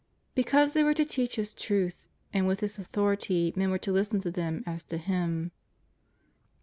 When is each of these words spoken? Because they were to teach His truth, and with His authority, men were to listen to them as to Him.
Because 0.33 0.73
they 0.73 0.81
were 0.83 0.95
to 0.95 1.05
teach 1.05 1.35
His 1.35 1.53
truth, 1.53 2.07
and 2.33 2.47
with 2.47 2.61
His 2.61 2.79
authority, 2.79 3.53
men 3.55 3.69
were 3.69 3.77
to 3.77 3.91
listen 3.91 4.19
to 4.21 4.31
them 4.31 4.63
as 4.65 4.83
to 4.85 4.97
Him. 4.97 5.51